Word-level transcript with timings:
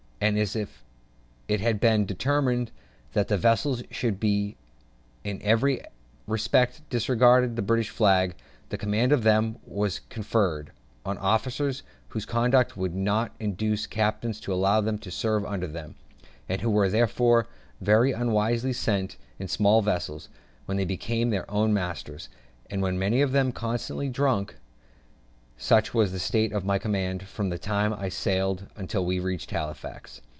And 0.23 0.37
as 0.37 0.55
if 0.55 0.83
it 1.47 1.61
had 1.61 1.79
been 1.79 2.05
determined 2.05 2.69
that 3.13 3.27
these 3.27 3.39
vessels 3.39 3.81
should 3.89 4.23
in 4.23 4.55
every 5.41 5.81
respect 6.27 6.87
disgrace 6.91 7.49
the 7.55 7.63
British 7.63 7.89
flag, 7.89 8.35
the 8.69 8.77
command 8.77 9.13
of 9.13 9.23
them 9.23 9.57
was 9.65 10.01
conferred 10.09 10.73
on 11.03 11.17
officers 11.17 11.81
whose 12.09 12.27
conduct 12.27 12.77
would 12.77 12.93
not 12.93 13.31
induce 13.39 13.87
captains 13.87 14.39
to 14.41 14.53
allow 14.53 14.79
them 14.79 14.99
to 14.99 15.09
serve 15.09 15.43
under 15.43 15.65
them, 15.65 15.95
and 16.47 16.61
who 16.61 16.69
were 16.69 16.87
therefore 16.87 17.47
very 17.81 18.11
unwisely 18.11 18.73
sent 18.73 19.17
into 19.39 19.51
small 19.51 19.81
vessels, 19.81 20.29
where 20.67 20.75
they 20.77 20.85
became 20.85 21.31
their 21.31 21.49
own 21.49 21.73
masters, 21.73 22.29
and 22.69 22.83
were 22.83 22.91
many 22.91 23.23
of 23.23 23.31
them 23.31 23.51
constantly 23.51 24.07
drunk; 24.07 24.55
such 25.57 25.93
was 25.93 26.11
the 26.11 26.17
state 26.17 26.51
of 26.51 26.65
my 26.65 26.79
commander 26.79 27.23
from 27.23 27.49
the 27.51 27.57
time 27.59 27.93
I 27.93 28.09
sailed 28.09 28.65
until 28.75 29.05
we 29.05 29.19
reached 29.19 29.51
Halifax. 29.51 30.19